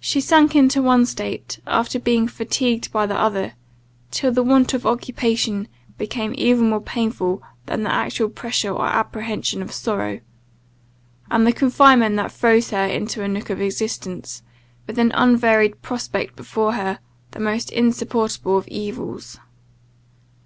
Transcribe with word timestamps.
She 0.00 0.22
sunk 0.22 0.56
into 0.56 0.80
one 0.80 1.04
state, 1.04 1.58
after 1.66 1.98
being 2.00 2.26
fatigued 2.26 2.90
by 2.90 3.04
the 3.04 3.14
other: 3.20 3.52
till 4.10 4.32
the 4.32 4.42
want 4.42 4.72
of 4.72 4.86
occupation 4.86 5.68
became 5.98 6.34
even 6.38 6.70
more 6.70 6.80
painful 6.80 7.42
than 7.66 7.82
the 7.82 7.92
actual 7.92 8.30
pressure 8.30 8.70
or 8.72 8.86
apprehension 8.86 9.60
of 9.60 9.72
sorrow; 9.72 10.20
and 11.30 11.46
the 11.46 11.52
confinement 11.52 12.16
that 12.16 12.32
froze 12.32 12.70
her 12.70 12.86
into 12.86 13.22
a 13.22 13.28
nook 13.28 13.50
of 13.50 13.60
existence, 13.60 14.42
with 14.86 14.98
an 14.98 15.12
unvaried 15.14 15.82
prospect 15.82 16.34
before 16.34 16.72
her, 16.72 16.98
the 17.32 17.38
most 17.40 17.70
insupportable 17.72 18.56
of 18.56 18.66
evils. 18.68 19.38